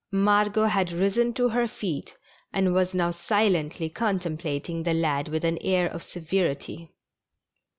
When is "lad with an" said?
4.95-5.59